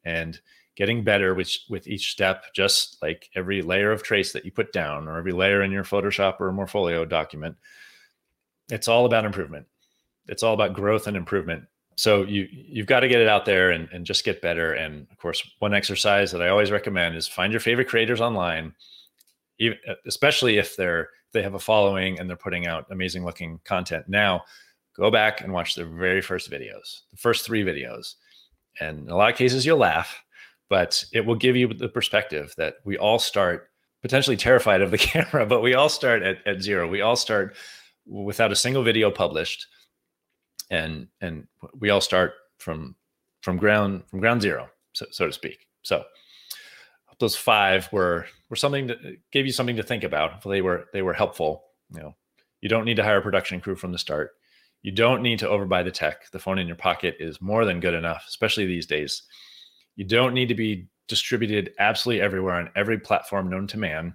and 0.05 0.41
getting 0.77 1.05
better 1.05 1.35
with 1.35 1.53
with 1.69 1.87
each 1.87 2.11
step, 2.11 2.45
just 2.55 3.01
like 3.03 3.29
every 3.35 3.63
layer 3.63 3.93
of 3.93 4.03
trace 4.03 4.33
that 4.33 4.45
you 4.45 4.51
put 4.51 4.73
down 4.73 5.07
or 5.07 5.19
every 5.19 5.33
layer 5.33 5.63
in 5.63 5.71
your 5.71 5.85
Photoshop 5.85 6.41
or 6.41 6.53
Morpholio 6.53 7.09
document. 7.09 7.57
It's 8.71 8.89
all 8.89 9.07
about 9.07 9.25
improvement. 9.25 9.67
It's 10.27 10.43
all 10.43 10.55
about 10.55 10.75
growth 10.75 11.07
and 11.07 11.17
improvement. 11.17 11.65
So 11.97 12.23
you 12.25 12.49
you've 12.51 12.87
got 12.87 13.01
to 13.01 13.09
get 13.09 13.21
it 13.21 13.29
out 13.29 13.45
there 13.45 13.71
and, 13.71 13.89
and 13.93 14.05
just 14.05 14.25
get 14.25 14.43
better. 14.43 14.73
And 14.73 15.07
of 15.11 15.19
course, 15.19 15.49
one 15.61 15.75
exercise 15.75 16.33
that 16.33 16.43
I 16.43 16.49
always 16.49 16.71
recommend 16.71 17.17
is 17.17 17.29
find 17.29 17.53
your 17.53 17.61
favorite 17.61 17.89
creators 17.89 18.21
online, 18.21 18.75
even, 19.59 19.79
especially 20.07 20.59
if 20.59 20.77
they're 20.77 21.09
they 21.37 21.43
have 21.43 21.55
a 21.55 21.59
following 21.59 22.19
and 22.19 22.29
they're 22.29 22.37
putting 22.37 22.67
out 22.67 22.87
amazing 22.91 23.25
looking 23.25 23.61
content. 23.65 24.09
Now, 24.09 24.45
go 24.97 25.11
back 25.11 25.43
and 25.43 25.53
watch 25.53 25.75
their 25.75 25.87
very 25.87 26.23
first 26.23 26.51
videos, 26.51 27.03
the 27.11 27.17
first 27.19 27.45
three 27.45 27.63
videos. 27.63 28.15
And 28.81 29.01
in 29.01 29.11
a 29.11 29.17
lot 29.17 29.31
of 29.31 29.37
cases, 29.37 29.65
you'll 29.65 29.79
laugh, 29.79 30.23
but 30.69 31.05
it 31.13 31.25
will 31.25 31.35
give 31.35 31.55
you 31.55 31.69
the 31.69 31.89
perspective 31.89 32.55
that 32.57 32.77
we 32.85 32.97
all 32.97 33.19
start 33.19 33.71
potentially 34.03 34.37
terrified 34.37 34.81
of 34.81 34.91
the 34.91 34.99
camera, 35.11 35.45
but 35.45 35.61
we 35.61 35.75
all 35.75 35.89
start 35.89 36.23
at, 36.23 36.39
at 36.47 36.63
zero. 36.63 36.89
We 36.89 37.03
all 37.03 37.17
start 37.17 37.55
without 38.07 38.53
a 38.53 38.57
single 38.57 38.83
video 38.83 39.11
published. 39.11 39.67
And 40.71 41.07
and 41.21 41.47
we 41.79 41.91
all 41.91 42.01
start 42.01 42.33
from 42.59 42.97
from 43.43 43.57
ground 43.57 44.03
from 44.09 44.19
ground 44.19 44.43
zero, 44.43 44.69
so, 44.95 45.07
so 45.13 45.27
to 45.27 45.33
speak. 45.33 45.69
So 45.83 46.03
those 47.19 47.37
five 47.37 47.91
were 47.93 48.27
were 48.51 48.57
something 48.57 48.89
that 48.89 48.99
uh, 48.99 49.11
gave 49.33 49.47
you 49.47 49.53
something 49.53 49.77
to 49.77 49.83
think 49.83 50.05
about. 50.05 50.43
They 50.43 50.63
were 50.63 50.87
they 50.93 51.03
were 51.03 51.15
helpful. 51.15 51.65
You 51.91 52.01
know, 52.01 52.17
you 52.61 52.69
don't 52.69 52.85
need 52.85 52.97
to 52.97 53.05
hire 53.05 53.19
a 53.19 53.23
production 53.23 53.61
crew 53.61 53.77
from 53.77 53.93
the 53.93 53.99
start. 53.99 54.33
You 54.83 54.93
don't 54.93 55.23
need 55.23 55.39
to 55.41 55.47
overbuy 55.47 55.85
the 55.85 55.91
tech. 55.91 56.31
The 56.31 56.39
phone 56.39 56.59
in 56.59 56.67
your 56.67 56.77
pocket 56.77 57.17
is 57.19 57.41
more 57.41 57.65
than 57.65 57.81
good 57.81 57.95
enough, 57.95 58.25
especially 58.29 58.67
these 58.67 58.87
days. 58.87 59.23
You 59.97 60.05
don't 60.05 60.35
need 60.35 60.49
to 60.49 60.55
be 60.55 60.89
distributed 61.09 61.73
absolutely 61.79 62.23
everywhere 62.23 62.55
on 62.55 62.71
every 62.77 62.99
platform 62.99 63.49
known 63.49 63.67
to 63.69 63.79
man, 63.79 64.15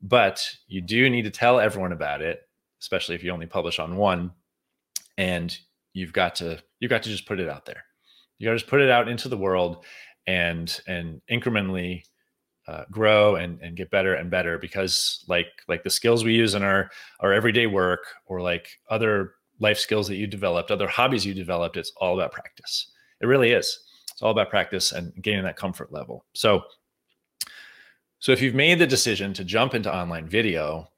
but 0.00 0.48
you 0.66 0.80
do 0.80 1.10
need 1.10 1.22
to 1.22 1.30
tell 1.30 1.58
everyone 1.58 1.92
about 1.92 2.22
it, 2.22 2.40
especially 2.80 3.16
if 3.16 3.24
you 3.24 3.32
only 3.32 3.46
publish 3.46 3.78
on 3.78 3.96
one. 3.96 4.32
And 5.16 5.56
you've 5.92 6.12
got 6.12 6.36
to 6.36 6.62
you've 6.78 6.90
got 6.90 7.02
to 7.02 7.10
just 7.10 7.26
put 7.26 7.40
it 7.40 7.48
out 7.48 7.66
there. 7.66 7.84
You 8.38 8.46
got 8.46 8.52
to 8.52 8.58
just 8.58 8.70
put 8.70 8.80
it 8.80 8.90
out 8.90 9.08
into 9.08 9.28
the 9.28 9.36
world 9.36 9.84
and 10.26 10.80
and 10.86 11.20
incrementally 11.30 12.02
uh, 12.68 12.84
grow 12.90 13.36
and, 13.36 13.58
and 13.62 13.76
get 13.76 13.90
better 13.90 14.14
and 14.14 14.30
better 14.30 14.58
because 14.58 15.24
like 15.26 15.46
like 15.68 15.82
the 15.82 15.90
skills 15.90 16.22
we 16.22 16.34
use 16.34 16.54
in 16.54 16.62
our 16.62 16.90
our 17.20 17.32
everyday 17.32 17.66
work 17.66 18.04
or 18.26 18.42
like 18.42 18.78
other 18.90 19.32
life 19.58 19.78
skills 19.78 20.06
that 20.06 20.16
you 20.16 20.26
developed 20.26 20.70
other 20.70 20.86
hobbies 20.86 21.24
you 21.24 21.32
developed 21.32 21.78
it's 21.78 21.92
all 21.96 22.14
about 22.14 22.30
practice. 22.30 22.92
It 23.22 23.26
really 23.26 23.52
is. 23.52 23.80
It's 24.12 24.20
all 24.20 24.32
about 24.32 24.50
practice 24.50 24.92
and 24.92 25.14
gaining 25.22 25.44
that 25.44 25.56
comfort 25.56 25.92
level. 25.92 26.26
So 26.34 26.62
so 28.18 28.32
if 28.32 28.42
you've 28.42 28.54
made 28.54 28.78
the 28.78 28.86
decision 28.86 29.32
to 29.34 29.44
jump 29.44 29.74
into 29.74 29.94
online 29.94 30.28
video 30.28 30.90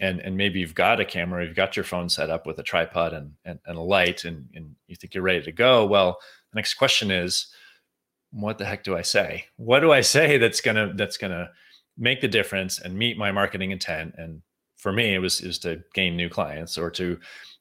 and 0.00 0.18
and 0.18 0.36
maybe 0.36 0.58
you've 0.58 0.74
got 0.74 0.98
a 0.98 1.04
camera 1.04 1.46
you've 1.46 1.54
got 1.54 1.76
your 1.76 1.84
phone 1.84 2.08
set 2.08 2.28
up 2.28 2.44
with 2.44 2.58
a 2.58 2.64
tripod 2.64 3.12
and 3.12 3.30
and, 3.44 3.60
and 3.66 3.78
a 3.78 3.80
light 3.80 4.24
and, 4.24 4.48
and 4.54 4.74
you 4.88 4.96
think 4.96 5.14
you're 5.14 5.22
ready 5.22 5.42
to 5.42 5.52
go 5.52 5.86
well 5.86 6.18
the 6.52 6.56
next 6.56 6.74
question 6.74 7.12
is 7.12 7.54
what 8.34 8.58
the 8.58 8.64
heck 8.64 8.82
do 8.82 8.96
I 8.96 9.02
say? 9.02 9.44
What 9.56 9.80
do 9.80 9.92
I 9.92 10.00
say 10.00 10.38
that's 10.38 10.60
gonna 10.60 10.92
that's 10.94 11.16
gonna 11.16 11.50
make 11.96 12.20
the 12.20 12.28
difference 12.28 12.80
and 12.80 12.98
meet 12.98 13.16
my 13.16 13.30
marketing 13.30 13.70
intent? 13.70 14.14
And 14.18 14.42
for 14.76 14.92
me, 14.92 15.14
it 15.14 15.20
was 15.20 15.40
is 15.40 15.58
to 15.60 15.82
gain 15.94 16.16
new 16.16 16.28
clients 16.28 16.76
or 16.76 16.90
to 16.92 17.18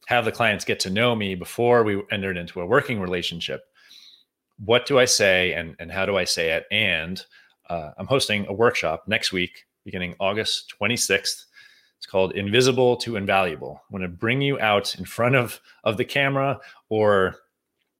have 0.07 0.25
the 0.25 0.31
clients 0.31 0.65
get 0.65 0.79
to 0.81 0.89
know 0.89 1.15
me 1.15 1.35
before 1.35 1.83
we 1.83 2.01
entered 2.11 2.37
into 2.37 2.59
a 2.59 2.65
working 2.65 2.99
relationship. 2.99 3.61
What 4.57 4.85
do 4.85 4.97
I 4.97 5.05
say 5.05 5.53
and 5.53 5.75
and 5.79 5.91
how 5.91 6.05
do 6.05 6.17
I 6.17 6.23
say 6.23 6.51
it? 6.51 6.65
And 6.71 7.23
uh, 7.69 7.91
I'm 7.97 8.07
hosting 8.07 8.47
a 8.47 8.53
workshop 8.53 9.03
next 9.07 9.31
week, 9.31 9.65
beginning 9.85 10.15
August 10.19 10.73
26th. 10.81 11.45
It's 11.97 12.05
called 12.07 12.33
Invisible 12.33 12.97
to 12.97 13.15
Invaluable. 13.15 13.79
I 13.79 13.93
want 13.93 14.03
to 14.03 14.09
bring 14.09 14.41
you 14.41 14.59
out 14.59 14.95
in 14.95 15.05
front 15.05 15.35
of 15.35 15.61
of 15.83 15.97
the 15.97 16.05
camera 16.05 16.59
or 16.89 17.35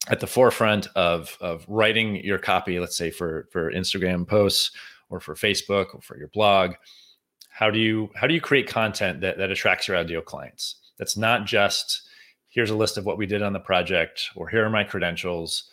at 0.10 0.20
the 0.20 0.28
forefront 0.28 0.88
of 0.96 1.38
of 1.42 1.66
writing 1.68 2.16
your 2.24 2.38
copy 2.38 2.80
let's 2.80 2.98
say 2.98 3.10
for 3.10 3.48
for 3.52 3.72
instagram 3.72 4.28
posts 4.28 4.72
or 5.10 5.20
for 5.20 5.36
facebook 5.36 5.94
or 5.94 6.02
for 6.02 6.18
your 6.18 6.30
blog 6.30 6.74
how 7.54 7.70
do 7.70 7.78
you 7.78 8.10
how 8.16 8.26
do 8.26 8.34
you 8.34 8.42
create 8.42 8.68
content 8.68 9.22
that, 9.22 9.38
that 9.38 9.52
attracts 9.52 9.88
your 9.88 9.96
ideal 9.96 10.22
clients? 10.22 10.76
That's 10.98 11.16
not 11.16 11.46
just 11.46 12.02
here's 12.50 12.72
a 12.72 12.76
list 12.76 12.98
of 12.98 13.06
what 13.06 13.18
we 13.18 13.28
did 13.28 13.44
on 13.44 13.54
the 13.54 13.60
project 13.60 14.30
or 14.36 14.50
here 14.50 14.66
are 14.66 14.72
my 14.72 14.84
credentials. 14.84 15.70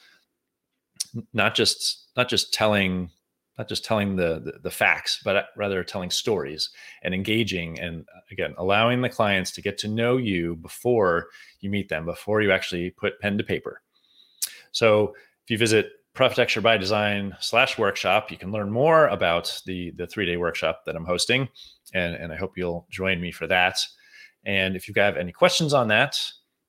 Not 1.32 1.54
just 1.54 2.08
not 2.16 2.28
just 2.28 2.52
telling 2.52 3.10
not 3.56 3.66
just 3.68 3.84
telling 3.84 4.16
the, 4.16 4.40
the, 4.44 4.52
the 4.62 4.70
facts 4.70 5.20
but 5.24 5.36
uh, 5.36 5.42
rather 5.56 5.82
telling 5.82 6.10
stories 6.10 6.68
and 7.02 7.14
engaging 7.14 7.80
and 7.80 8.02
uh, 8.14 8.20
again 8.30 8.54
allowing 8.58 9.00
the 9.00 9.08
clients 9.08 9.50
to 9.52 9.62
get 9.62 9.78
to 9.78 9.88
know 9.88 10.18
you 10.18 10.56
before 10.56 11.28
you 11.60 11.70
meet 11.70 11.88
them 11.88 12.04
before 12.04 12.42
you 12.42 12.52
actually 12.52 12.90
put 12.90 13.18
pen 13.20 13.38
to 13.38 13.44
paper 13.44 13.80
so 14.72 15.14
if 15.44 15.50
you 15.50 15.58
visit 15.58 15.92
Profitecture 16.14 16.62
by 16.62 16.76
Design 16.76 17.36
slash 17.40 17.78
workshop, 17.78 18.30
you 18.30 18.36
can 18.36 18.50
learn 18.50 18.70
more 18.70 19.06
about 19.08 19.60
the, 19.64 19.92
the 19.92 20.06
three 20.06 20.26
day 20.26 20.36
workshop 20.36 20.82
that 20.84 20.96
I'm 20.96 21.04
hosting. 21.04 21.48
And, 21.94 22.14
and 22.14 22.32
I 22.32 22.36
hope 22.36 22.56
you'll 22.56 22.86
join 22.90 23.20
me 23.20 23.30
for 23.32 23.46
that. 23.46 23.78
And 24.44 24.76
if 24.76 24.88
you 24.88 24.94
have 24.96 25.16
any 25.16 25.32
questions 25.32 25.72
on 25.72 25.88
that, 25.88 26.20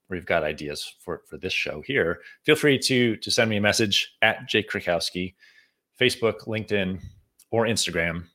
or 0.09 0.15
you've 0.15 0.25
got 0.25 0.43
ideas 0.43 0.93
for, 0.99 1.21
for 1.29 1.37
this 1.37 1.53
show 1.53 1.81
here, 1.85 2.19
feel 2.43 2.55
free 2.55 2.77
to, 2.79 3.15
to 3.17 3.31
send 3.31 3.49
me 3.49 3.57
a 3.57 3.61
message 3.61 4.13
at 4.21 4.47
Jake 4.47 4.69
Krakowski, 4.69 5.35
Facebook, 5.99 6.47
LinkedIn, 6.47 7.01
or 7.49 7.65
Instagram. 7.65 8.25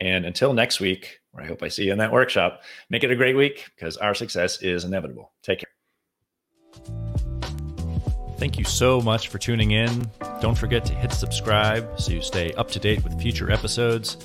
And 0.00 0.26
until 0.26 0.52
next 0.52 0.80
week, 0.80 1.20
where 1.30 1.44
I 1.44 1.46
hope 1.46 1.62
I 1.62 1.68
see 1.68 1.84
you 1.84 1.92
in 1.92 1.98
that 1.98 2.12
workshop, 2.12 2.62
make 2.90 3.04
it 3.04 3.10
a 3.10 3.16
great 3.16 3.36
week 3.36 3.70
because 3.74 3.96
our 3.96 4.14
success 4.14 4.62
is 4.62 4.84
inevitable. 4.84 5.32
Take 5.42 5.60
care. 5.60 5.73
Thank 8.36 8.58
you 8.58 8.64
so 8.64 9.00
much 9.00 9.28
for 9.28 9.38
tuning 9.38 9.70
in. 9.70 10.10
Don't 10.40 10.58
forget 10.58 10.84
to 10.86 10.94
hit 10.94 11.12
subscribe 11.12 12.00
so 12.00 12.12
you 12.12 12.22
stay 12.22 12.52
up 12.54 12.70
to 12.72 12.78
date 12.78 13.04
with 13.04 13.20
future 13.20 13.50
episodes. 13.50 14.16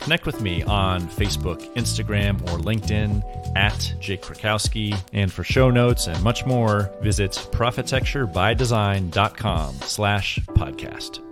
Connect 0.00 0.26
with 0.26 0.40
me 0.40 0.62
on 0.62 1.02
Facebook, 1.02 1.60
Instagram, 1.74 2.40
or 2.42 2.58
LinkedIn 2.58 3.56
at 3.56 3.94
Jake 4.00 4.22
Krakowski. 4.22 4.98
And 5.12 5.32
for 5.32 5.44
show 5.44 5.70
notes 5.70 6.06
and 6.06 6.22
much 6.22 6.46
more, 6.46 6.90
visit 7.02 7.32
profitecturebydesign.com 7.52 9.74
slash 9.82 10.38
podcast. 10.50 11.27